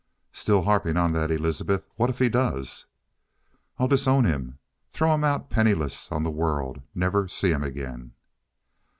"Still 0.31 0.63
harping 0.63 0.97
on 0.97 1.13
that, 1.13 1.29
Elizabeth? 1.29 1.87
What 1.95 2.09
if 2.09 2.17
he 2.17 2.27
does?" 2.27 2.87
"I'd 3.77 3.91
disown 3.91 4.25
him, 4.25 4.57
throw 4.89 5.13
him 5.13 5.23
out 5.23 5.51
penniless 5.51 6.11
on 6.11 6.23
the 6.23 6.31
world, 6.31 6.81
never 6.95 7.27
see 7.27 7.51
him 7.51 7.61
again." 7.63 8.13